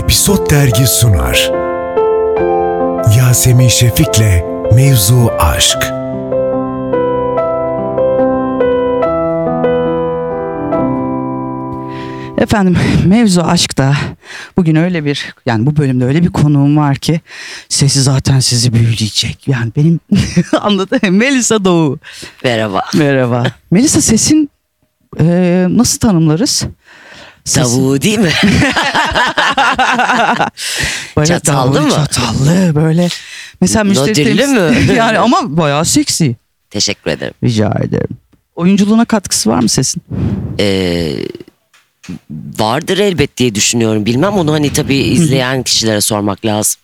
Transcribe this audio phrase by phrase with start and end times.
[0.00, 1.50] Episod Dergi sunar.
[3.18, 5.78] Yasemin Şefik'le Mevzu Aşk.
[12.38, 12.76] Efendim
[13.06, 13.96] mevzu aşkta
[14.56, 17.20] bugün öyle bir yani bu bölümde öyle bir konuğum var ki
[17.68, 19.48] sesi zaten sizi büyüleyecek.
[19.48, 20.00] Yani benim
[20.60, 21.98] anladın Melisa Doğu.
[22.44, 22.82] Merhaba.
[22.94, 23.44] Merhaba.
[23.70, 24.50] Melisa sesin
[25.20, 26.66] e, nasıl tanımlarız?
[27.44, 28.32] Tavuğu değil mi?
[31.16, 31.90] Böyle Çatallı davul mı?
[31.90, 33.08] Çatallı böyle.
[33.60, 34.94] Mesela müşteri Nodüllü temsil- mü?
[34.94, 36.36] yani ama bayağı seksi.
[36.70, 37.34] Teşekkür ederim.
[37.44, 38.08] Rica ederim.
[38.56, 40.02] Oyunculuğuna katkısı var mı sesin?
[40.60, 41.16] Ee,
[42.58, 44.06] vardır elbet diye düşünüyorum.
[44.06, 46.80] Bilmem onu hani tabii izleyen kişilere sormak lazım.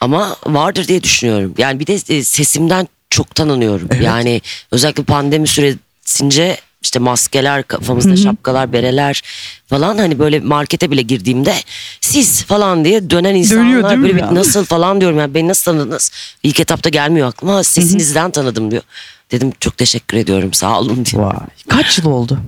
[0.00, 1.54] Ama vardır diye düşünüyorum.
[1.58, 3.88] Yani bir de e, sesimden çok tanınıyorum.
[4.02, 9.22] Yani özellikle pandemi süresince işte maskeler, kafamızda şapkalar, bereler
[9.66, 11.54] falan hani böyle markete bile girdiğimde
[12.00, 14.34] siz falan diye dönen insanlar Dönüyor değil mi böyle bir ya?
[14.34, 16.10] nasıl falan diyorum yani beni nasıl tanıdınız?
[16.42, 18.82] İlk etapta gelmiyor aklıma sesinizden tanıdım diyor.
[19.30, 21.22] Dedim çok teşekkür ediyorum sağ olun diye.
[21.22, 21.36] Vay.
[21.68, 22.38] Kaç yıl oldu?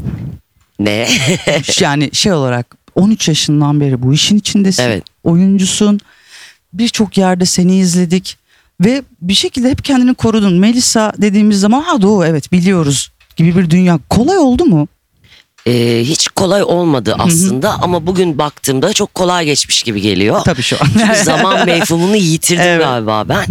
[0.79, 1.09] Ne?
[1.81, 4.83] yani şey olarak 13 yaşından beri bu işin içindesin.
[4.83, 5.05] Evet.
[5.25, 6.01] Oyuncusun.
[6.73, 8.37] Birçok yerde seni izledik
[8.81, 10.59] ve bir şekilde hep kendini korudun.
[10.59, 13.99] Melisa dediğimiz zaman ha doğu evet biliyoruz gibi bir dünya.
[14.11, 14.89] Kolay oldu mu?
[15.67, 20.41] Ee, hiç kolay olmadı aslında ama bugün baktığımda çok kolay geçmiş gibi geliyor.
[20.45, 20.89] Tabii şu an.
[20.99, 22.81] Çünkü zaman mefhumunu yitirdim Evet.
[22.81, 23.45] galiba ben.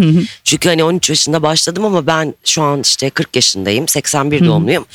[0.44, 3.88] Çünkü hani 13 yaşında başladım ama ben şu an işte 40 yaşındayım.
[3.88, 4.86] 81 doğumluyum.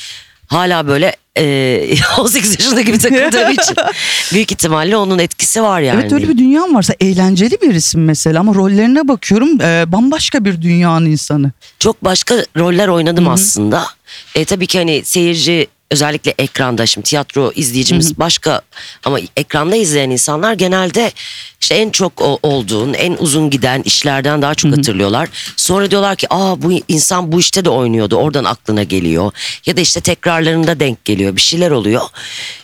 [0.47, 3.75] Hala böyle e, 18 yaşında gibi takıldığım için
[4.33, 5.99] büyük ihtimalle onun etkisi var yani.
[6.01, 10.61] Evet öyle bir dünyan varsa eğlenceli bir isim mesela ama rollerine bakıyorum e, bambaşka bir
[10.61, 11.51] dünyanın insanı.
[11.79, 13.85] çok başka roller oynadım aslında.
[14.35, 18.61] E, tabii ki hani seyirci özellikle ekranda şimdi tiyatro izleyicimiz başka
[19.05, 21.11] ama ekranda izleyen insanlar genelde
[21.61, 25.29] işte en çok o- olduğun en uzun giden işlerden daha çok hatırlıyorlar.
[25.55, 29.31] Sonra diyorlar ki aa bu insan bu işte de oynuyordu oradan aklına geliyor
[29.65, 32.01] ya da işte tekrarlarında denk geliyor bir şeyler oluyor.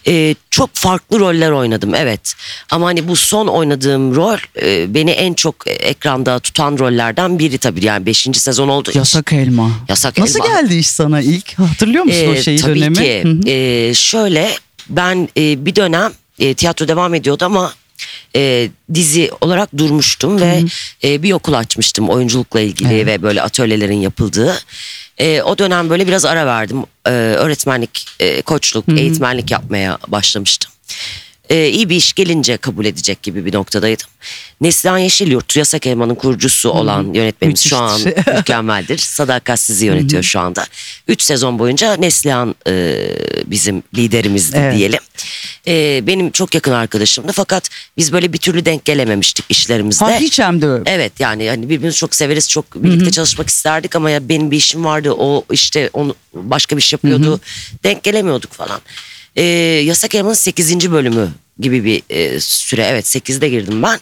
[0.07, 2.33] E, çok farklı roller oynadım evet
[2.71, 7.85] ama hani bu son oynadığım rol e, beni en çok ekranda tutan rollerden biri tabii
[7.85, 8.27] yani 5.
[8.33, 8.99] sezon için.
[8.99, 9.71] Yasak elma.
[9.89, 10.61] Yasak Nasıl elma.
[10.61, 11.59] geldi iş sana ilk?
[11.59, 12.95] Hatırlıyor musun o Ee, şeyi tabii dönemi?
[12.95, 13.14] ki.
[13.23, 13.49] Hı hı.
[13.49, 14.51] Ee, şöyle
[14.89, 17.73] ben e, bir dönem e, tiyatro devam ediyordu ama
[18.35, 20.63] e, dizi olarak durmuştum ve
[21.03, 23.07] e, bir okul açmıştım oyunculukla ilgili Evet.
[23.07, 24.55] ve böyle atölyelerin yapıldığı.
[25.17, 26.83] E, o dönem böyle biraz ara verdim.
[27.05, 30.71] E, öğretmenlik, e, koçluk, eğitmenlik yapmaya başlamıştım.
[31.49, 34.07] E, iyi bir iş gelince kabul edecek gibi bir noktadaydım.
[34.61, 38.27] Neslihan Yeşilyurt, Yasak Elma'nın kurucusu olan yönetmenimiz şu an Müthiş.
[38.37, 38.97] mükemmeldir.
[38.97, 40.65] Sadakat sizi yönetiyor şu anda.
[41.07, 43.05] Üç sezon boyunca Neslihan e,
[43.45, 44.77] bizim liderimizdi Evet.
[44.77, 44.99] diyelim.
[45.67, 50.05] E, benim çok yakın arkadaşımdı fakat biz böyle bir türlü denk gelememiştik işlerimizde.
[50.05, 54.09] Ha hiç hem de Evet yani yani birbirimizi çok severiz çok birlikte çalışmak isterdik ama
[54.09, 57.39] ya benim bir işim vardı o işte onu başka bir iş yapıyordu
[57.83, 58.81] denk gelemiyorduk falan.
[59.35, 59.41] Ee,
[59.85, 60.91] Yasak Elman'ın 8.
[60.91, 61.29] bölümü
[61.59, 63.99] gibi bir e, süre evet 8'de girdim ben.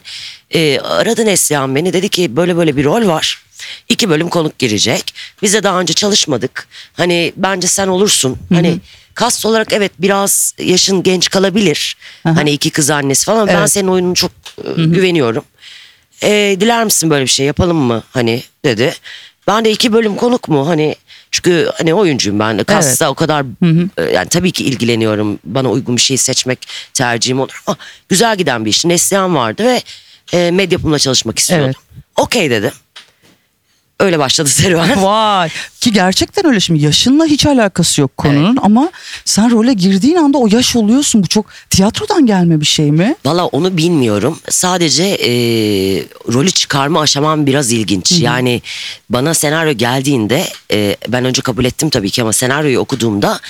[0.54, 3.42] Ee, aradı Neslihan beni dedi ki böyle böyle bir rol var.
[3.88, 5.14] İki bölüm konuk girecek.
[5.42, 6.68] Bize daha önce çalışmadık.
[6.92, 8.38] Hani bence sen olursun.
[8.52, 8.78] Hani
[9.14, 11.96] kast olarak evet biraz yaşın genç kalabilir.
[12.24, 12.36] Aha.
[12.36, 13.48] Hani iki kız annesi falan.
[13.48, 13.70] Ben Evet.
[13.72, 14.30] senin oyununu çok
[14.64, 15.44] e, güveniyorum.
[16.22, 18.94] E, diler misin böyle bir şey yapalım mı hani dedi.
[19.46, 20.96] Ben de iki bölüm konuk mu hani
[21.34, 23.44] çünkü hani oyuncuyum ben kasta o kadar
[23.98, 26.58] e, yani tabii ki ilgileniyorum bana uygun bir şey seçmek
[26.94, 27.76] tercihim olur ama
[28.08, 28.84] güzel giden bir iş.
[28.84, 29.82] Neslihan vardı ve
[30.32, 31.80] e, medyapımla çalışmak istiyordum.
[32.16, 32.72] Okey dedim.
[34.00, 35.02] Öyle başladı serüven.
[35.02, 35.50] Vay
[35.80, 38.90] ki gerçekten öyle şimdi yaşınla hiç alakası yok konunun ama
[39.24, 43.14] sen role girdiğin anda o yaş oluyorsun bu çok tiyatrodan gelme bir şey mi?
[43.24, 44.38] Valla onu bilmiyorum.
[44.48, 45.30] Sadece e,
[46.32, 48.12] rolü çıkarma aşamam biraz ilginç.
[48.12, 48.62] Yani
[49.10, 53.40] bana senaryo geldiğinde e, ben önce kabul ettim tabii ki ama senaryoyu okuduğumda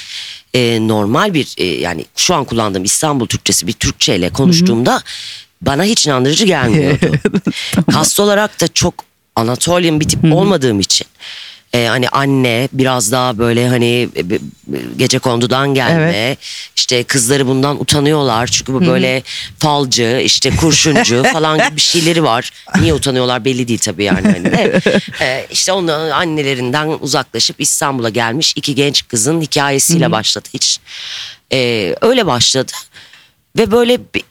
[0.54, 5.02] e, normal bir e, yani şu an kullandığım İstanbul Türkçesi bir Türkçe ile konuştuğumda
[5.62, 7.06] bana hiç inandırıcı gelmiyordu.
[7.92, 8.94] Kast olarak da çok
[9.36, 11.06] Anatolian bir tip olmadığım için.
[11.72, 14.22] e, hani anne biraz daha böyle hani e,
[14.96, 16.36] gece kondudan gelme
[16.76, 18.46] işte kızları bundan utanıyorlar.
[18.46, 19.22] Çünkü bu böyle
[19.58, 22.50] falcı işte kurşuncu falan gibi bir şeyleri var.
[22.80, 24.80] Niye utanıyorlar belli değil tabii yani hani de.
[25.20, 30.78] E, işte onların annelerinden uzaklaşıp İstanbul'a gelmiş iki genç kızın hikayesiyle başladı hiç.
[31.52, 32.72] E, öyle başladı
[33.58, 34.22] ve böyle bir,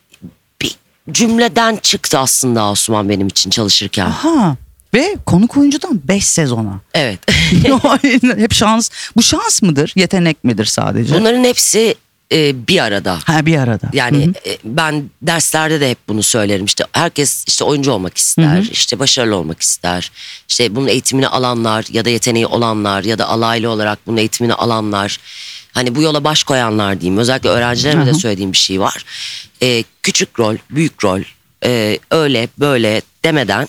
[0.62, 0.76] bir
[1.12, 4.10] cümleden çıktı aslında Asuman benim için çalışırken.
[4.10, 4.56] Ha
[4.94, 6.80] ve konuk oyuncudan 5 sezona.
[6.94, 7.20] evet
[8.38, 8.90] Hep şans.
[9.16, 9.94] Bu şans mıdır?
[9.96, 11.16] Yetenek midir sadece?
[11.16, 11.96] Bunların hepsi
[12.32, 13.20] e, bir arada.
[13.26, 13.90] Ha bir arada.
[13.94, 16.66] Yani e, ben derslerde de hep bunu söylerim.
[16.66, 20.12] İşte herkes işte oyuncu olmak ister, işte başarılı olmak ister.
[20.50, 25.20] İşte bunun eğitimini alanlar ya da yeteneği olanlar ya da alaylı olarak bunun eğitimini alanlar.
[25.72, 27.20] Hani bu yola baş koyanlar diyeyim.
[27.20, 29.06] Özellikle öğrencilerime de söylediğim bir şey var.
[29.62, 31.22] E, küçük rol, büyük rol,
[31.66, 33.68] e, öyle böyle demeden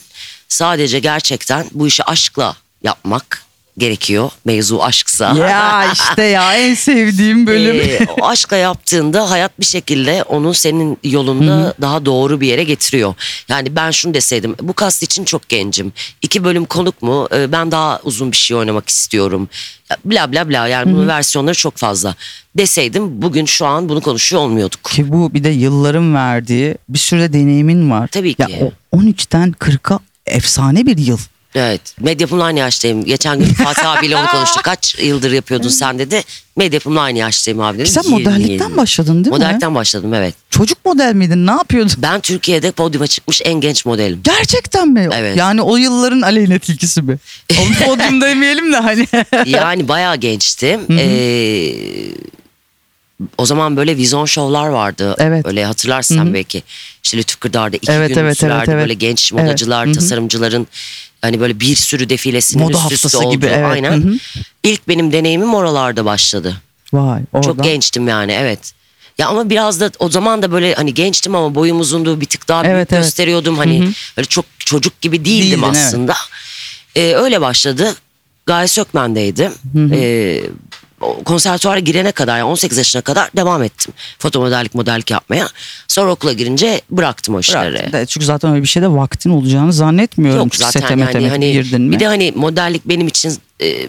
[0.55, 3.45] sadece gerçekten bu işi aşkla yapmak
[3.79, 4.31] gerekiyor.
[4.45, 5.35] Mevzu aşksa.
[5.39, 7.77] Ya işte ya en sevdiğim bölüm.
[7.81, 13.15] Ee, o aşkla yaptığında hayat bir şekilde onu senin yolunda daha doğru bir yere getiriyor.
[13.49, 15.93] Yani ben şunu deseydim bu kast için çok gencim.
[16.23, 17.29] İki bölüm konuk mu?
[17.35, 19.49] Ee, ben daha uzun bir şey oynamak istiyorum.
[19.91, 22.15] Ya Bla bla bla yani bunun versiyonları çok fazla.
[22.56, 24.85] Deseydim bugün şu an bunu konuşuyor olmuyorduk.
[24.85, 28.09] Ki bu bir de yılların verdiği bir sürü deneyimin var.
[28.12, 28.73] Tabii Ya ki.
[28.93, 31.19] o 13'ten 40'a efsane bir yıl.
[31.55, 31.81] Evet.
[32.00, 33.05] Medyapımla aynı yaştayım.
[33.05, 34.65] Geçen gün Fatih abiyle onu konuştuk.
[34.65, 36.23] Kaç yıldır yapıyordun sen dedi.
[36.56, 37.88] Medyapımla aynı yaştayım abi dedi.
[37.88, 38.29] Sen 27.
[38.29, 39.31] modellikten başladın değil mi?
[39.31, 40.35] Modellikten başladım evet.
[40.50, 41.47] Çocuk model miydin?
[41.47, 41.93] Ne yapıyordun?
[41.99, 44.21] Ben Türkiye'de podyuma çıkmış en genç modelim.
[44.25, 45.09] Gerçekten mi?
[45.12, 45.37] Evet.
[45.37, 47.19] Yani o yılların aleyhine tilkisi mi?
[47.59, 49.06] O podyum demeyelim de hani.
[49.47, 50.81] yani bayağı gençtim.
[50.91, 51.75] Ee,
[53.38, 55.14] o zaman böyle vizyon şovlar vardı.
[55.19, 55.44] Evet.
[55.44, 56.62] Böyle hatırlarsın belki.
[57.05, 58.56] İşte Lütfü Kırdar'da iki Evet, gün evet, sürerdi.
[58.58, 58.81] evet, evet.
[58.82, 59.44] Böyle genç Evet.
[59.44, 59.93] modacılar, hı.
[59.93, 60.66] tasarımcıların
[61.22, 63.31] hani böyle bir sürü defilesinin Moda üst üste olduğu.
[63.31, 63.66] gibi, evet.
[63.66, 63.93] Aynen.
[63.93, 64.14] Hı hı.
[64.62, 66.56] İlk benim deneyimim oralarda başladı.
[66.93, 67.49] Vay oradan.
[67.49, 68.72] Çok gençtim yani evet.
[69.19, 72.49] Ya ama biraz da o zaman da böyle hani gençtim ama boyum uzundu bir tık
[72.49, 73.02] daha büyük Evet, evet.
[73.05, 73.58] gösteriyordum.
[73.58, 75.87] Hani öyle çok çocuk gibi değildim Değildin, evet.
[75.87, 76.14] aslında.
[76.96, 77.94] Ee, öyle başladı.
[78.46, 79.52] Gaye Sökmen'deydim.
[79.93, 80.40] Ee,
[81.25, 83.94] konservatuara girene kadar yani 18 yaşına kadar devam ettim.
[84.19, 85.49] Fotomodellik modellik yapmaya.
[85.88, 87.73] Sonra okula girince bıraktım o işleri.
[87.73, 90.43] Bıraktın da, Çünkü zaten öyle bir şeyde vaktin olacağını zannetmiyorum.
[90.43, 91.93] Yok zaten sete yani hani girdin mi?
[91.93, 93.89] bir de hani modellik benim için e,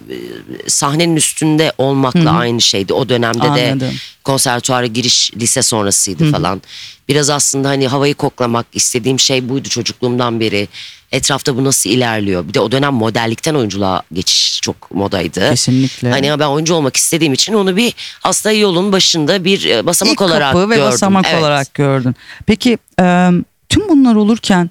[0.67, 2.93] sahnenin üstünde olmakla aynı şeydi.
[2.93, 3.79] O dönemde Anladım.
[3.79, 3.91] de
[4.23, 6.61] konservatuara giriş lise sonrasıydı falan.
[7.07, 10.67] Biraz aslında hani havayı koklamak istediğim şey buydu çocukluğumdan beri.
[11.11, 12.47] Etrafta bu nasıl ilerliyor?
[12.47, 15.49] Bir de o dönem modellikten oyunculuğa geçiş çok modaydı.
[15.49, 16.09] Kesinlikle.
[16.11, 20.21] Hani ben oyuncu olmak istediğim için onu bir aslında yolun başında bir e, basamak İlk
[20.21, 20.91] olarak kapı ve gördüm.
[20.91, 21.39] basamak Evet.
[21.41, 22.15] olarak gördün.
[22.45, 23.29] Peki e,
[23.69, 24.69] tüm bunlar olurken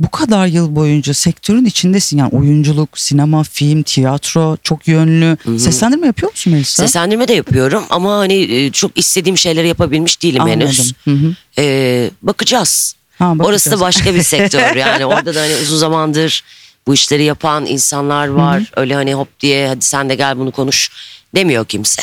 [0.00, 2.18] bu kadar yıl boyunca sektörün içindesin.
[2.18, 5.36] Yani oyunculuk, sinema, film, tiyatro çok yönlü.
[5.58, 6.82] Seslendirme yapıyor musun Melisa?
[6.82, 10.94] Seslendirme de yapıyorum ama hani e, çok istediğim şeyleri yapabilmiş değilim henüz.
[11.06, 11.22] Anladım.
[11.22, 11.34] Hı hı.
[11.58, 12.94] Ee, bakacağız.
[13.18, 13.48] Ha, bakacağız.
[13.48, 16.44] Orası da başka bir sektör yani orada da hani uzun zamandır
[16.86, 18.62] bu işleri yapan insanlar var.
[18.76, 20.90] Öyle hani hop diye hadi sen de gel bunu konuş
[21.34, 22.02] demiyor kimse.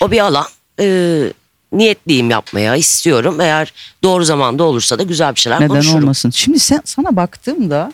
[0.00, 0.46] O bir alan.
[0.80, 1.32] Ee,
[1.72, 3.40] niyetliyim yapmaya istiyorum.
[3.40, 3.72] Eğer
[4.02, 5.98] doğru zamanda olursa da güzel bir şeyler Neden konuşurum.
[6.02, 6.30] olmasın?
[6.30, 7.92] Şimdi sen, sana baktığımda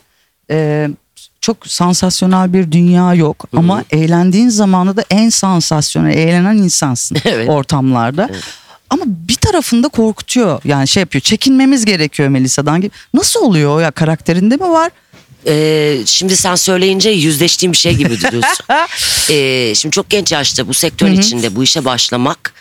[0.50, 0.88] e,
[1.40, 7.48] çok sansasyonel bir dünya yok ama eğlendiğin zamanı da en sansasyonel eğlenen insansın Evet.
[7.48, 8.30] ortamlarda.
[8.90, 10.60] Ama bir tarafında korkutuyor.
[10.64, 11.22] Yani şey yapıyor.
[11.22, 12.90] Çekinmemiz gerekiyor Melisa'dan gibi.
[13.14, 14.90] Nasıl oluyor ya karakterinde mi var?
[15.46, 18.64] Ee, şimdi sen söyleyince yüzleştiğim bir şey gibi duruyorsun.
[19.30, 22.52] Ee, şimdi çok genç yaşta bu sektörün içinde bu işe başlamak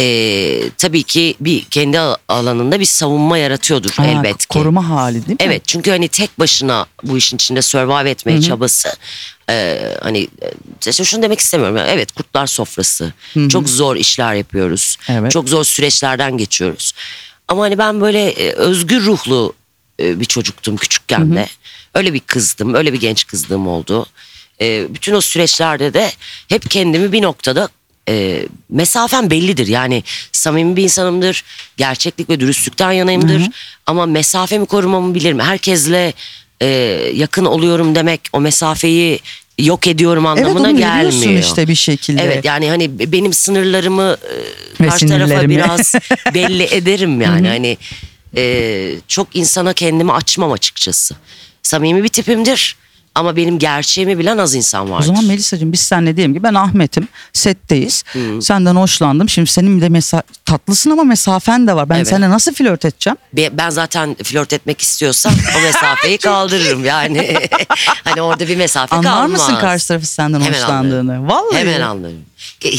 [0.00, 4.46] ee, tabii ki bir kendi al- alanında bir savunma yaratıyordur Ha, elbet ki.
[4.48, 5.36] Koruma hali değil mi?
[5.40, 8.88] Evet çünkü hani tek başına bu işin içinde survive etmeye çabası
[9.50, 10.50] e, hani e,
[10.86, 11.76] işte şunu demek istemiyorum.
[11.76, 13.12] Yani evet kurtlar sofrası.
[13.48, 14.96] Çok zor işler yapıyoruz.
[15.08, 15.30] Evet.
[15.30, 16.92] Çok zor süreçlerden geçiyoruz.
[17.48, 19.52] Ama hani ben böyle e, özgür ruhlu
[20.00, 21.46] e, bir çocuktum küçükken de.
[21.94, 22.74] Öyle bir kızdım.
[22.74, 24.06] Öyle bir genç kızdığım oldu.
[24.60, 26.12] E, bütün o süreçlerde de
[26.48, 27.68] hep kendimi bir noktada
[28.10, 29.66] e, mesafem bellidir.
[29.66, 30.02] Yani
[30.32, 31.44] samimi bir insanımdır.
[31.76, 33.42] Gerçeklik ve dürüstlükten yanayımdır.
[33.86, 35.40] Ama mesafemi korumamı bilirim.
[35.40, 36.12] Herkesle
[36.62, 36.66] e,
[37.14, 39.20] yakın oluyorum demek o mesafeyi
[39.58, 41.42] yok ediyorum Evet anlamına biliyorsun gelmiyor.
[41.42, 42.22] işte bir şekilde.
[42.22, 44.16] Evet yani hani benim sınırlarımı
[44.80, 45.94] e, karşı tarafa biraz
[46.34, 47.78] belli ederim yani hani
[48.36, 51.16] e, çok insana kendimi açmam açıkçası.
[51.62, 52.76] Samimi bir tipimdir
[53.14, 55.04] ama benim gerçeğimi bilen az insan vardır.
[55.04, 58.04] O zaman Melisa'cığım biz seninle diyelim ki ben Ahmet'im setteyiz.
[58.40, 59.28] Senden hoşlandım.
[59.28, 61.88] Şimdi senin de mesa tatlısın ama mesafen de var.
[61.88, 62.08] Ben Evet.
[62.08, 63.16] seninle nasıl flört edeceğim?
[63.32, 67.36] Be- ben zaten flört etmek istiyorsam o mesafeyi kaldırırım yani.
[68.04, 69.30] hani orada bir mesafe Anlar kalmaz.
[69.30, 71.28] mısın karşı tarafı senden Hemen hoşlandığını?
[71.28, 71.56] Vallahi.
[71.58, 72.29] Hemen anlarım.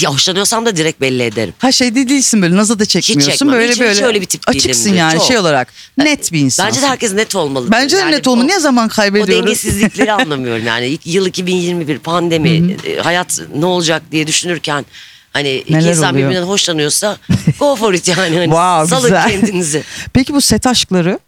[0.05, 1.53] Hoşlanıyorsam da direkt belli ederim.
[1.59, 3.31] Ha şey de değilsin böyle naza da çekmiyorsun.
[3.31, 3.53] çekmem.
[3.53, 4.69] Böyle Hiç- hiç böyle öyle bir tip değilimdir.
[4.69, 5.27] açıksın yani Çok.
[5.27, 5.67] şey olarak.
[5.97, 6.67] Net bir insan.
[6.67, 7.71] Bence de herkes net olmalı.
[7.71, 8.47] Bence de net olmalı.
[8.47, 9.45] Niye zaman O kaybediyoruz?
[9.45, 10.85] dengesizlikleri anlamıyorum yani.
[10.87, 14.85] İlk Yıl 2021 pandemi, e, hayat ne olacak diye düşünürken
[15.33, 16.29] hani iki Neler insan oluyor?
[16.29, 17.17] birbirinden hoşlanıyorsa
[17.59, 18.19] go for it yani.
[18.37, 19.29] Hani Wow, salın güzel.
[19.31, 19.83] kendinizi.
[20.13, 21.19] Peki bu set aşkları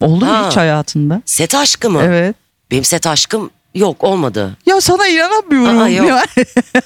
[0.00, 0.48] oldu mu Ha.
[0.50, 1.22] hiç hayatında?
[1.26, 2.02] Set aşkı mı?
[2.04, 2.36] Evet.
[2.70, 4.56] Benim set aşkım Yok olmadı.
[4.66, 5.78] Ya sana inanamıyorum.
[5.78, 6.08] Aa, yok.
[6.08, 6.24] Ya.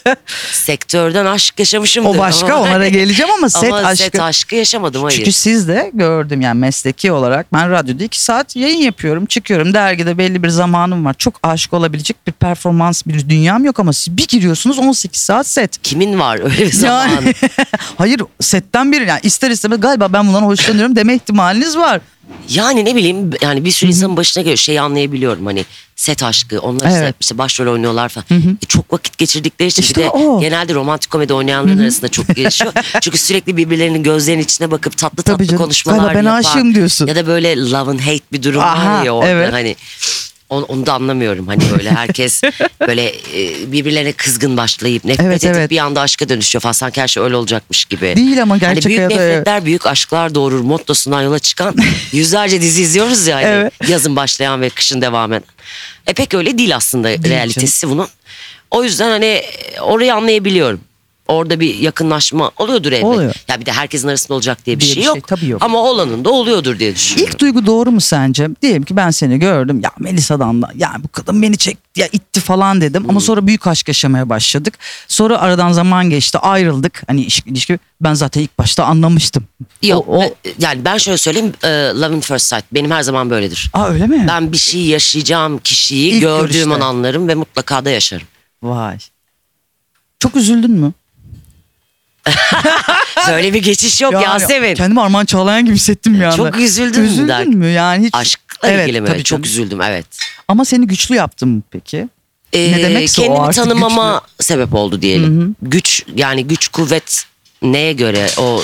[0.53, 2.09] Sektörden aşk yaşamışımdır.
[2.11, 4.05] o başka onlara geleceğim ama set ama aşkı.
[4.05, 5.17] set aşkı yaşamadım hayır.
[5.17, 10.19] Çünkü siz de gördüm yani mesleki olarak ben radyoda iki saat yayın yapıyorum çıkıyorum dergide
[10.19, 14.27] belli bir zamanım var çok aşık olabilecek bir performans bir dünyam yok ama siz bir
[14.27, 15.83] giriyorsunuz 18 saat set.
[15.83, 17.11] Kimin var öyle bir zamanı?
[17.15, 17.35] Yani,
[17.99, 22.01] hayır setten biri yani ister istemez galiba ben bundan hoşlanıyorum deme ihtimaliniz var.
[22.49, 25.65] Yani ne bileyim yani bir sürü insanın başına geliyor şeyi anlayabiliyorum hani
[25.97, 27.15] set aşkı onlar işte, Evet.
[27.21, 28.27] işte başrol oynuyorlar falan.
[28.63, 30.41] E, çok vakit geçirdikleri için İşte bir de o.
[30.41, 32.73] genelde romantik komedi oynayanların arasında çok gelişiyor.
[33.01, 35.63] Çünkü sürekli birbirlerinin gözlerinin içine bakıp tatlı Tabii tatlı canım.
[35.65, 36.39] konuşmalar Galiba ben yapan.
[36.39, 37.07] aşığım diyorsun.
[37.07, 39.53] Ya da böyle love and hate bir durum Aha, var ya orada evet.
[39.53, 39.77] hani
[40.51, 41.47] onu, onu da anlamıyorum.
[41.49, 42.43] Hani böyle herkes
[42.89, 45.71] böyle e, birbirlerine kızgın başlayıp nefret Evet, edip evet.
[45.71, 46.73] bir anda aşka dönüşüyor falan.
[46.73, 48.17] Sanki her şey öyle olacakmış gibi.
[48.17, 49.31] Değil ama gerçek hani büyük hayatta evet.
[49.37, 51.75] nefretler büyük aşklar doğurur mottosundan yola çıkan
[52.13, 53.37] yüzlerce dizi izliyoruz ya.
[53.37, 53.45] hani.
[53.47, 53.73] Evet.
[53.89, 55.45] Yazın başlayan ve kışın devam eden.
[56.07, 58.09] E pek öyle değil aslında realitesi bunun.
[58.71, 59.43] O yüzden hani
[59.81, 60.81] orayı anlayabiliyorum.
[61.29, 63.05] Orada bir yakınlaşma oluyordur elbet.
[63.05, 63.35] Oluyor.
[63.49, 65.29] Ya bir de herkesin arasında olacak diye bir, Diye şey, bir şey yok.
[65.29, 65.63] tabii yok.
[65.63, 67.33] Ama olanın da oluyordur diye düşünüyorum.
[67.33, 68.49] İlk duygu doğru mu sence?
[68.63, 69.81] Diyelim ki ben seni gördüm.
[69.85, 73.03] Ya Melisa'dan da ya bu kadın beni çekti ya itti falan dedim.
[73.03, 73.11] Hmm.
[73.11, 74.79] Ama sonra büyük aşk yaşamaya başladık.
[75.09, 77.03] Sonra aradan zaman geçti ayrıldık.
[77.07, 79.45] Hani ilişki, ilişki ben zaten ilk başta anlamıştım.
[79.83, 83.03] Yok O, o- e, yani ben şöyle söyleyeyim e, Love in First Sight benim her
[83.03, 83.71] zaman böyledir.
[83.73, 84.25] Aa öyle mi?
[84.29, 86.75] Ben bir şey yaşayacağım kişiyi İlk gördüğüm görüşte.
[86.75, 88.27] an anlarım ve mutlaka da yaşarım.
[88.63, 88.99] Vay.
[90.19, 90.93] Çok üzüldün mü?
[93.29, 94.75] Böyle bir geçiş yok Yani Yasemin.
[94.75, 96.37] Kendimi Arman Çağlayan gibi hissettim bir anda.
[96.37, 98.05] Çok üzüldün mü Üzüldün mü yani?
[98.07, 98.15] Hiç...
[98.15, 99.07] Aşkla Evet, ilgili mi?
[99.09, 99.45] tabii Çok canım.
[99.45, 100.07] üzüldüm evet.
[100.49, 102.09] Ama seni güçlü yaptım peki?
[102.53, 105.57] Ee, Ne demekse o kendimi artık tanımama sebep oldu diyelim.
[105.63, 107.25] Güç yani güç kuvvet
[107.63, 108.63] neye göre o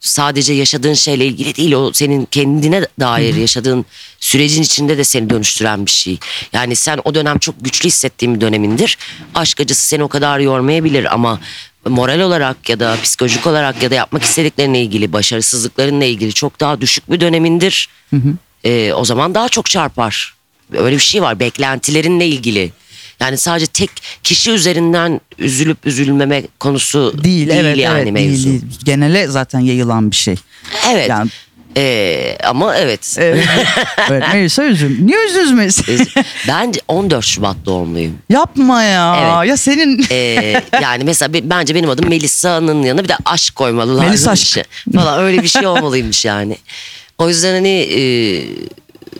[0.00, 3.86] sadece yaşadığın şeyle ilgili değil o senin kendine dair yaşadığın
[4.20, 6.18] sürecin içinde de seni dönüştüren bir şey.
[6.52, 8.98] Yani sen o dönem çok güçlü hissettiğin bir dönemindir.
[9.34, 11.40] Aşk acısı seni o kadar yormayabilir ama
[11.88, 16.80] moral olarak ya da psikolojik olarak ya da yapmak istediklerinle ilgili başarısızlıklarınla ilgili çok daha
[16.80, 17.88] düşük bir dönemindir.
[18.64, 20.34] Ee, o zaman daha çok çarpar.
[20.72, 22.72] Öyle bir şey var beklentilerinle ilgili.
[23.20, 23.90] Yani sadece tek
[24.22, 28.48] kişi üzerinden üzülüp üzülmeme konusu Değil, evet yani evet mevzu.
[28.48, 28.72] değil, değil.
[28.84, 30.34] Genele zaten yayılan bir şey.
[30.90, 31.08] Evet.
[31.08, 31.30] Yani
[31.76, 33.16] Ee, ama evet.
[33.18, 33.44] evet.
[34.10, 35.06] evet Melisa üzüm.
[35.06, 36.08] Niye üzülmesin?
[36.48, 38.18] ben 14 Şubat doğumluyum.
[38.28, 39.16] Yapma ya.
[39.40, 39.48] Evet.
[39.50, 44.04] Ya senin Ee, yani mesela be- bence benim adım Melisa'nın yanına bir de aşk koymalılar.
[44.06, 44.60] Melis aşk.
[44.94, 46.56] Falan öyle bir şey olmalıymış yani.
[47.18, 48.02] O yüzden hani e,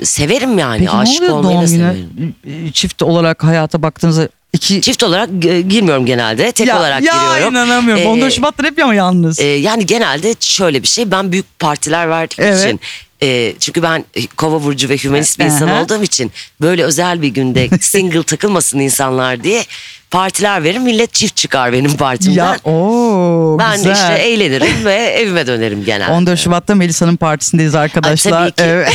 [0.04, 2.72] severim yani Peki aşık ne oluyor olmayı da doğum severim.
[2.72, 6.52] çift olarak hayata baktığınızda iki Çift olarak e, girmiyorum genelde.
[6.52, 7.54] Tek ya, olarak ya giriyorum.
[7.54, 8.02] inanamıyorum.
[8.02, 9.40] Ee, 14 Şubat'ta hep ama yalnız.
[9.40, 11.10] e, yani genelde şöyle bir şey.
[11.10, 12.64] Ben büyük partiler verdiğim Evet.
[12.64, 12.80] için.
[13.22, 14.04] e, çünkü ben
[14.36, 19.44] kova burcu ve hümanist bir insan olduğum için böyle özel bir günde single takılmasın insanlar
[19.44, 19.64] diye
[20.10, 20.82] partiler veririm.
[20.82, 22.34] Millet çift çıkar benim partimden.
[22.34, 23.92] ya o ben güzel.
[23.92, 26.12] işte eğlenirim ve evime dönerim genelde.
[26.12, 28.50] 14 Şubat'ta Melisa'nın partisindeyiz Ay, arkadaşlar.
[28.50, 28.62] tabii ki.
[28.64, 28.92] Evet.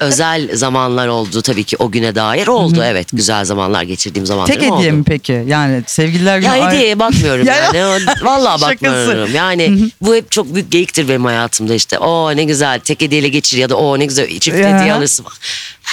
[0.02, 4.72] özel zamanlar oldu tabii ki o güne dair oldu evet güzel zamanlar geçirdiğim zamanlarım Tek
[4.72, 4.96] hediye oldu.
[4.98, 5.44] mi peki?
[5.46, 6.46] Yani sevgililer günü.
[6.46, 8.06] Ya ay- hediyeye bakmıyorum Ya- yani.
[8.22, 9.34] Vallahi bakmıyorum.
[9.34, 11.98] Yani bu hep çok büyük geyiktir benim hayatımda işte.
[11.98, 14.78] O ne güzel tek hediyeyle geçir ya da o ne güzel çift Ya.
[14.78, 15.26] hediye alırsın.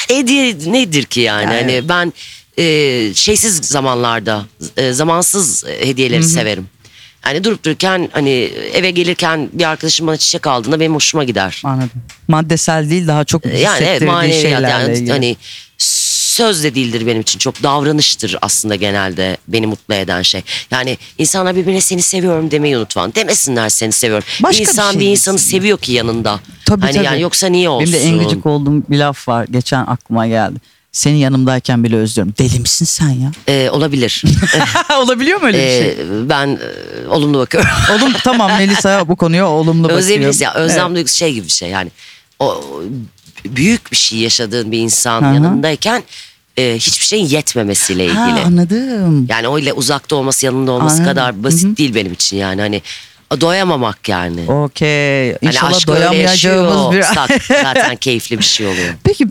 [0.08, 1.44] hediye nedir ki yani?
[1.54, 1.56] Yani.
[1.62, 2.14] Hani ben
[2.58, 4.46] e, şeysiz zamanlarda
[4.78, 6.68] e, zamansız hediyeleri severim.
[7.22, 8.30] Hani durup dururken hani
[8.74, 11.62] eve gelirken bir arkadaşım bana çiçek aldığında benim hoşuma gider.
[11.66, 11.90] Anladım.
[12.28, 15.12] Maddesel değil daha çok Yani evet maneviyat şeylerle yani ilgili.
[15.12, 15.38] hani
[16.34, 20.44] söz de değildir benim için çok davranıştır aslında genelde beni mutlu eden şey.
[20.72, 23.16] Yani insanlar birbirine seni seviyorum demeyi unutman.
[23.16, 24.28] Demesinler seni seviyorum.
[24.44, 25.52] Başka bir bir insan şey bir insanı desinler.
[25.52, 26.40] seviyor ki yanında.
[26.66, 27.06] Tabii, hani tabii.
[27.06, 27.94] yani yoksa niye olsun?
[27.94, 29.48] Benim de en gıcık olduğum bir laf var.
[29.52, 30.60] Geçen aklıma geldi.
[30.94, 32.34] Senin yanımdayken bile özlüyorum.
[32.40, 33.32] Deli misin sen ya?
[33.48, 34.24] Ee, olabilir.
[34.98, 35.98] Olabiliyor mu öyle bir Ee, şey?
[36.30, 37.70] ben e, olumlu bakıyorum.
[37.96, 40.00] Oğlum tamam Melisa bu konuya olumlu bakıyor.
[40.00, 40.54] Özleyebiliriz ya.
[40.54, 40.96] Özlem Evet.
[40.96, 41.92] duygusu şey gibi bir şey yani.
[42.40, 42.64] O
[43.46, 45.34] büyük bir şey yaşadığın bir insan Hı hı.
[45.36, 46.04] yanındayken
[46.58, 48.18] e, hiçbir şeyin yetmemesiyle ilgili.
[48.20, 49.26] Ha, anladım.
[49.30, 51.14] Yani öyle uzakta olması yanında olması Anladım.
[51.16, 52.82] kadar basit değil benim için yani hani
[53.42, 54.52] doyamamak yani.
[54.52, 55.32] Okey.
[55.32, 56.98] Hani İnşallah aşk öyle doyamayacağımız bir...
[56.98, 58.94] yaşıyorsak zaten keyifli bir şey oluyor.
[59.04, 59.28] Peki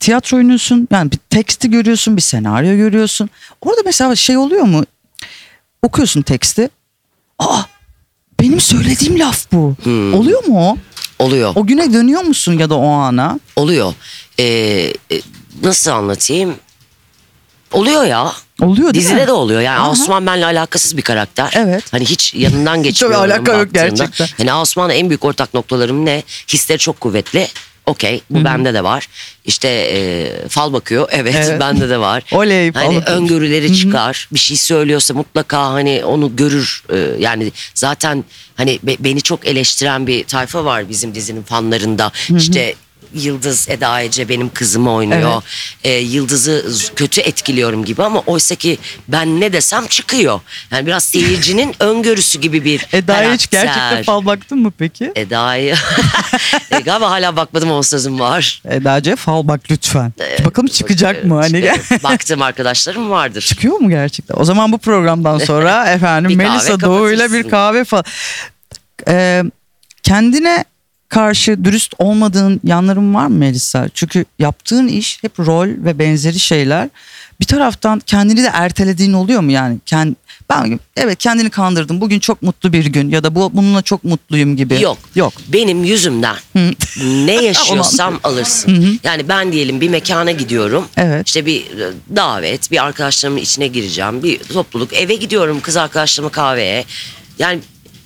[0.00, 0.88] tiyatro oynuyorsun.
[0.90, 3.30] Yani bir teksti görüyorsun, bir senaryo görüyorsun.
[3.60, 4.84] Orada mesela şey oluyor mu?
[5.82, 6.68] Okuyorsun teksti.
[7.38, 7.62] Aa
[8.40, 9.76] benim söylediğim laf bu.
[9.82, 10.14] Hmm.
[10.14, 10.76] Oluyor mu o?
[11.18, 11.52] Oluyor.
[11.54, 13.40] O güne dönüyor musun ya da o ana?
[13.56, 13.94] Oluyor.
[14.38, 15.20] Ee, e,
[15.62, 16.54] nasıl anlatayım?
[17.72, 18.32] Oluyor ya.
[18.62, 19.26] Oluyor değil Dizide mi?
[19.26, 19.60] de oluyor.
[19.60, 19.90] Yani Aha.
[19.90, 21.52] Osman benimle alakasız bir karakter.
[21.56, 21.92] Evet.
[21.92, 24.26] Hani hiç yanından geçmiyorum alaka yok gerçekten.
[24.36, 26.22] Hani Osman'la en büyük ortak noktalarım ne?
[26.48, 27.48] Hisleri çok kuvvetli.
[27.86, 29.06] Okey bu bende de var.
[29.44, 31.08] İşte e, fal bakıyor.
[31.12, 31.60] Evet, Evet.
[31.60, 32.22] bende de var.
[32.32, 33.16] Oley, fal Hani bakıyor.
[33.18, 34.28] öngörüleri çıkar.
[34.32, 36.82] Bir şey söylüyorsa mutlaka hani onu görür.
[36.92, 38.24] E, yani zaten
[38.56, 42.12] hani be- beni çok eleştiren bir tayfa var bizim dizinin fanlarında.
[42.38, 42.74] İşte
[43.14, 45.42] Yıldız Eda Ece benim kızımı oynuyor.
[45.84, 46.64] E, Yıldız'ı
[46.96, 48.78] kötü etkiliyorum gibi ama oysa ki
[49.08, 50.40] ben ne desem çıkıyor.
[50.70, 53.74] Yani biraz seyircinin öngörüsü gibi bir Eda'ya hiç karakter.
[53.74, 55.12] gerçekten fal baktın mı peki?
[55.16, 55.74] Eda'yı
[56.70, 58.62] e, galiba hala bakmadım o sözüm var.
[58.68, 60.12] Eda'cığım fal bak lütfen.
[60.44, 61.34] Bakalım çıkacak mı?
[61.34, 63.40] Hani Evet, baktığım arkadaşlarım vardır.
[63.42, 64.34] Çıkıyor mu gerçekten?
[64.38, 67.50] O zaman bu programdan sonra efendim Bir kahve Melisa Doğu'yla bir kapatırsın.
[67.50, 68.04] kahve falan.
[69.08, 69.42] Ee,
[70.02, 70.64] kendine
[71.08, 73.88] karşı dürüst olmadığın yanların var mı Melisa?
[73.94, 76.88] Çünkü yaptığın iş hep rol ve benzeri şeyler.
[77.40, 79.78] Bir taraftan kendini de ertelediğin oluyor mu yani?
[79.86, 80.14] Kend,
[80.50, 82.00] ben evet kendini kandırdım.
[82.00, 84.80] Bugün çok mutlu bir gün ya da bu bununla çok mutluyum gibi.
[84.80, 84.98] Yok.
[85.14, 85.32] Yok.
[85.48, 86.36] Benim yüzümden
[87.04, 89.00] ne yaşıyorsam alırsın.
[89.04, 90.84] Yani ben diyelim bir mekana gidiyorum.
[90.96, 91.26] Evet.
[91.26, 94.22] İşte bir e, davet, bir arkadaşlarımın içine gireceğim.
[94.22, 94.92] Bir topluluk.
[94.92, 96.84] Eve gidiyorum kız arkadaşlarımla kahveye.
[97.38, 97.60] Yani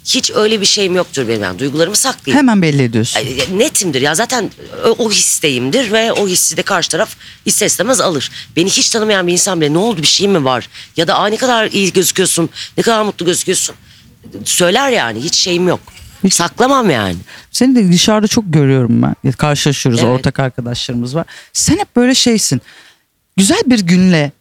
[0.09, 1.43] hiç öyle bir şeyim yoktur benim.
[1.43, 2.38] Yani duygularımı saklayayım.
[2.38, 3.21] Hemen belli ediyorsun.
[3.59, 4.50] Netimdir ya zaten
[4.85, 8.31] o, o histeyimdir ve o hissi de karşı taraf ister istemez alır.
[8.57, 11.27] Beni hiç tanımayan bir insan bile ne oldu bir şey mi var ya da Aa,
[11.27, 13.75] ne kadar iyi gözüküyorsun ne kadar mutlu gözüküyorsun
[14.45, 15.81] söyler yani hiç şeyim yok.
[16.25, 17.17] Hiç- Saklamam yani.
[17.50, 19.33] Seni de dışarıda çok görüyorum ben.
[19.33, 20.11] Karşılaşıyoruz Evet.
[20.11, 21.27] ortak arkadaşlarımız var.
[21.53, 22.61] Sen hep böyle şeysin.
[23.37, 24.33] Güzel bir günle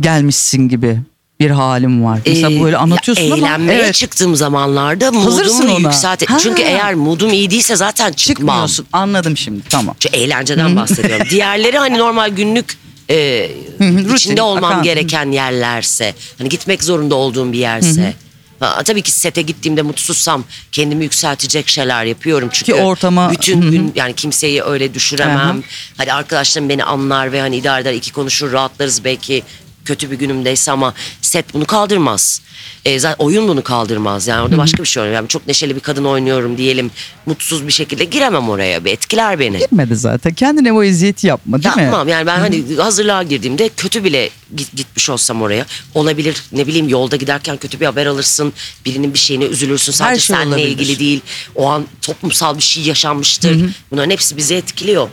[0.00, 0.98] gelmişsin gibi
[1.40, 2.18] bir halim var.
[2.26, 5.88] Mesela Ee, böyle anlatıyorsun ya ama eğlenmeye evet, çıktığım zamanlarda Hazırsın modumu ona.
[5.92, 6.30] yükselt.
[6.30, 6.38] Ha.
[6.42, 8.36] Çünkü eğer modum iyi değilse zaten çıkmam.
[8.56, 8.86] çıkmıyorsun.
[8.92, 9.96] Anladım şimdi tamam.
[10.00, 11.26] Çünkü eğlenceden bahsediyorum.
[11.30, 12.76] Diğerleri hani normal günlük
[13.10, 13.48] e,
[13.80, 14.82] Rutin, içinde olmam akan.
[14.82, 18.14] gereken yerlerse, hani gitmek zorunda olduğum bir yerse.
[18.60, 23.66] Ha, tabii ki sete gittiğimde mutsuzsam kendimi yükseltecek şeyler yapıyorum çünkü Ki ortama- bütün Hı
[23.66, 23.70] hı.
[23.70, 25.62] gün yani kimseyi öyle düşüremem.
[25.96, 29.42] Hani arkadaşlarım beni anlar ve hani idare eder iki konuşur rahatlarız belki
[29.84, 32.40] kötü bir günümdeyse ama set bunu kaldırmaz.
[32.84, 34.26] E, zaten oyun bunu kaldırmaz.
[34.26, 35.22] Yani orada başka bir şey oynuyorum.
[35.22, 36.90] Yani çok neşeli bir kadın oynuyorum diyelim.
[37.26, 38.84] Mutsuz bir şekilde giremem oraya.
[38.84, 39.58] Bir etkiler beni.
[39.58, 40.34] Girmedi zaten.
[40.34, 41.82] Kendine o eziyeti yapma değil mi?
[41.82, 46.88] Yapmam yani ben hani hazırlığa girdiğimde kötü bile git- gitmiş olsam oraya olabilir ne bileyim
[46.88, 48.52] yolda giderken kötü bir haber alırsın
[48.84, 50.68] birinin bir şeyine üzülürsün sadece şey seninle olabilir.
[50.68, 51.20] ilgili değil
[51.54, 55.08] o an toplumsal bir şey yaşanmıştır bunların hepsi bizi etkiliyor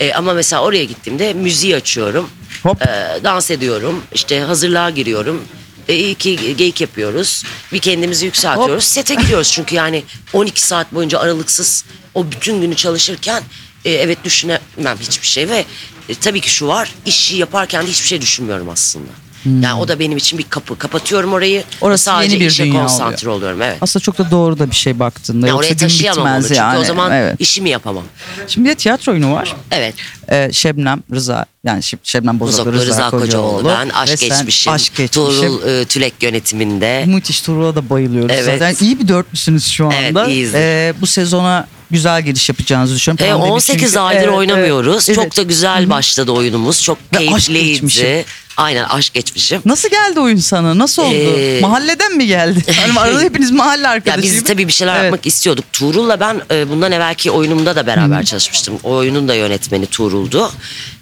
[0.00, 2.28] E, ama mesela oraya gittiğimde müziği açıyorum
[2.62, 2.82] Hop.
[2.82, 5.44] E, dans ediyorum işte hazırlığa giriyorum
[5.88, 11.18] e, iyi ki geyik yapıyoruz bir kendimizi yükseltiyoruz sete gidiyoruz çünkü yani 12 saat boyunca
[11.18, 13.42] aralıksız o bütün günü çalışırken
[13.84, 15.64] e, evet düşünemem hiçbir şey ve
[16.08, 19.10] e, tabii ki şu var işi yaparken de hiçbir şey düşünmüyorum aslında.
[19.46, 20.78] Yani o da benim için bir kapı.
[20.78, 21.64] Kapatıyorum orayı.
[21.80, 23.62] Orası sadece yeni bir işe dünya konsantre oluyorum.
[23.62, 23.76] Evet.
[23.80, 25.46] Aslında çok da doğru da bir şey baktığında.
[25.46, 26.78] Ya Yoksa oraya taşıyamam onu bitmez çünkü yani.
[26.78, 27.36] o zaman Evet.
[27.38, 28.04] işimi yapamam.
[28.48, 29.56] Şimdi bir de tiyatro oyunu var.
[29.70, 29.94] Evet.
[30.30, 33.68] Ee, Şebnem Rıza yani Şeb- Şebnem Bozoklu Rıza, Rıza Kocaoğlu.
[33.68, 34.72] Ben Ve aşk geçmişim.
[34.72, 35.08] Aşk geçmişim.
[35.24, 37.04] Tuğrul e, Tülek yönetiminde.
[37.06, 38.58] Müthiş Tuğrul'a da bayılıyoruz Evet.
[38.60, 38.86] zaten.
[38.86, 39.96] İyi bir dörtlüsünüz şu anda.
[40.24, 40.54] Evet, iyiyiz.
[40.54, 43.26] Ee, bu sezona güzel giriş yapacağınızı düşünüyorum.
[43.26, 45.08] E, Pandemi 18 çünkü- aydır Evet, oynamıyoruz.
[45.08, 45.36] evet, Çok evet.
[45.36, 46.82] da güzel başladı oyunumuz.
[46.82, 48.24] Çok Ve aşk keyifliydi.
[48.56, 49.62] Aynen aşk geçmişim.
[49.64, 50.78] Nasıl geldi oyun sana?
[50.78, 51.14] Nasıl oldu?
[51.38, 52.64] Ee, Mahalleden mi geldi?
[52.80, 55.04] Yani arada hepiniz mahalle Ya arkadaşı biz tabii bir şeyler Evet.
[55.04, 55.64] yapmak istiyorduk.
[55.72, 58.78] Tuğrul'la ben e, bundan evvelki oyunumda da beraber çalışmıştım.
[58.84, 60.52] O oyunun da yönetmeni Tuğrul'du.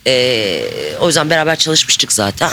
[0.06, 0.64] E,
[1.00, 2.50] o yüzden beraber çalışmıştık zaten.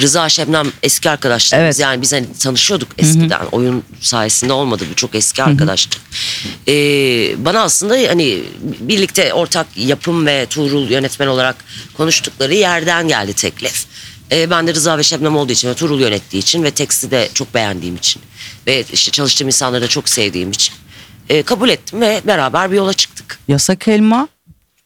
[0.00, 1.64] Rıza Şebnem eski arkadaşlarımız.
[1.64, 1.78] Evet.
[1.80, 3.40] Yani biz hani tanışıyorduk eskiden.
[3.52, 4.94] Oyun sayesinde olmadı bu.
[4.94, 6.00] Çok eski arkadaştık.
[6.68, 6.74] E,
[7.44, 8.42] bana aslında hani
[8.80, 11.56] birlikte ortak yapım ve Tuğrul yönetmen olarak
[11.96, 13.84] konuştukları yerden geldi teklif.
[14.32, 17.28] E, ben de Rıza ve Şebnem olduğu için ve Tuğrul yönettiği için ve teksti de
[17.34, 18.22] çok beğendiğim için
[18.66, 20.74] ve işte çalıştığım insanları da çok sevdiğim için
[21.28, 23.38] e, kabul ettim ve beraber bir yola çıktık.
[23.48, 24.28] Yasak Elma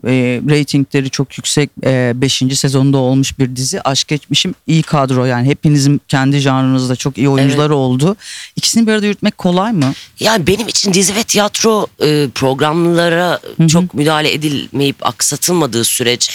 [0.05, 0.11] e,
[0.48, 2.42] reytingleri çok yüksek 5.
[2.55, 3.81] sezonda olmuş bir dizi.
[3.83, 8.16] Aşk Geçmişim iyi kadro yani hepinizin kendi janrınızda çok iyi oyuncular oldu.
[8.57, 9.92] İkisini bir arada yürütmek kolay mı?
[10.20, 16.33] Yani benim için dizi ve tiyatro e, programlara çok müdahale edilmeyip aksatılmadığı sürece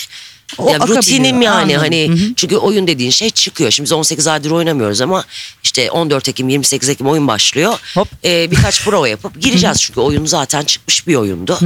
[0.57, 1.77] O ya akabiliyor, rutinim yani anladım.
[1.81, 2.33] hani Hı hı.
[2.35, 3.71] çünkü oyun dediğin şey çıkıyor.
[3.71, 5.23] Şimdi biz 18 aydır oynamıyoruz ama
[5.63, 7.73] işte 14 Ekim 28 Ekim oyun başlıyor.
[7.95, 8.07] Hop.
[8.25, 11.59] E, birkaç prova yapıp gireceğiz çünkü oyun zaten çıkmış bir oyundu.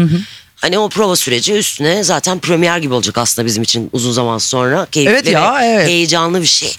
[0.56, 4.88] Hani o prova süreci üstüne zaten premier gibi olacak aslında bizim için uzun zaman sonra.
[4.91, 5.88] Keyifli Evet ya, ve evet.
[5.88, 6.76] heyecanlı bir şey.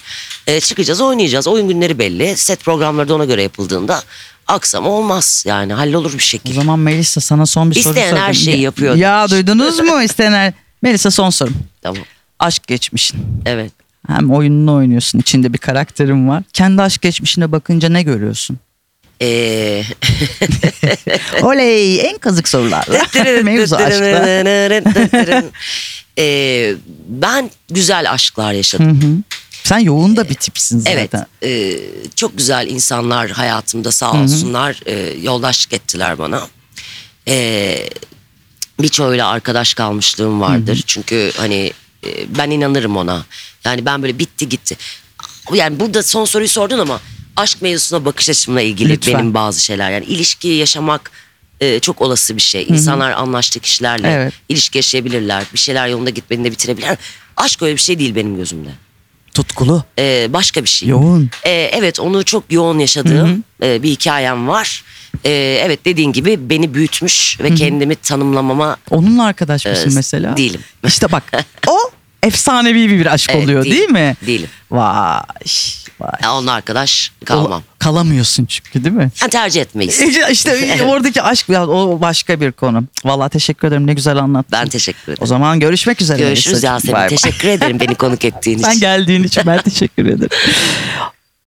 [0.47, 1.47] E, çıkacağız oynayacağız.
[1.47, 2.37] Oyun günleri belli.
[2.37, 4.03] Set programları da ona göre yapıldığında
[4.47, 5.43] aksama olmaz.
[5.47, 6.53] Yani hallolur bir O şekilde.
[6.53, 8.27] zaman Melisa sana son bir soru İsteyen sorayım.
[8.27, 8.95] her şeyi Ya- yapıyor.
[8.95, 10.53] Ya duydunuz mu isteyen her...
[10.81, 11.55] Melisa son sorum.
[11.81, 12.03] Tamam.
[12.39, 13.19] Aşk geçmişin.
[13.45, 13.71] Evet.
[14.07, 16.43] Hem oyununu oynuyorsun içinde bir karakterin var.
[16.53, 18.59] Kendi aşk geçmişine bakınca ne görüyorsun?
[19.21, 19.83] Ee,
[21.41, 23.05] Oley en kazık sorularla.
[23.43, 25.43] Mevzu aşkla.
[26.21, 26.73] Ee,
[27.07, 29.01] ben güzel aşklar yaşadım.
[29.01, 29.11] Hı hı.
[29.63, 30.93] Sen yoğun da bir tipsin zaten.
[30.93, 31.13] Evet,
[31.43, 31.79] e,
[32.15, 36.47] çok güzel insanlar hayatımda sağ olsunlar e, yoldaşlık ettiler bana.
[37.27, 37.89] E,
[38.81, 40.83] birçoğuyla arkadaş kalmışlığım vardır.
[40.87, 41.73] Çünkü hani
[42.05, 43.25] e, ben inanırım ona.
[43.65, 44.77] Yani ben böyle bitti gitti.
[45.53, 46.99] Yani burada son soruyu sordun ama
[47.35, 49.13] aşk mevzusuna bakış açımla ilgili Lütfen.
[49.13, 49.91] benim bazı şeyler.
[49.91, 51.11] Yani ilişki yaşamak
[51.59, 52.63] e, çok olası bir şey.
[52.69, 54.33] İnsanlar anlaştığı kişilerle Evet.
[54.49, 55.43] ilişki yaşayabilirler.
[55.53, 56.97] Bir şeyler yolunda gitmediğinde bitirebilirler.
[57.37, 58.69] Aşk öyle bir şey değil benim gözümde.
[59.33, 59.83] Tutkulu.
[59.99, 60.89] E, başka bir şey.
[60.89, 61.29] Yoğun.
[61.45, 64.83] Ee, evet onu çok yoğun yaşadığım e, bir hikayem var.
[65.25, 70.37] Ee, evet dediğin gibi beni büyütmüş ve kendimi tanımlamama Onunla arkadaş mısın Ee, mesela?
[70.37, 70.61] değilim.
[70.87, 71.23] İşte bak
[71.67, 71.77] o
[72.23, 73.77] efsanevi bir aşk Evet, oluyor değilim.
[73.77, 74.15] değil mi?
[74.27, 74.49] Değilim.
[74.71, 75.21] Vay.
[75.99, 76.11] Vay.
[76.23, 77.63] ya onunla arkadaş kalmam.
[77.79, 79.11] Kalamıyorsun çünkü değil mi?
[79.21, 80.01] Yani tercih etmeyiz.
[80.31, 82.83] işte oradaki aşk ya, o başka bir konu.
[83.05, 84.51] Vallahi teşekkür ederim ne güzel anlattın.
[84.51, 85.17] Ben teşekkür ederim.
[85.21, 86.17] O zaman görüşmek üzere.
[86.19, 86.63] Görüşürüz.
[86.63, 87.07] Yasemin.
[87.07, 88.69] Teşekkür ederim beni konuk ettiğin için.
[88.69, 90.29] Sen geldiğin için ben teşekkür ederim.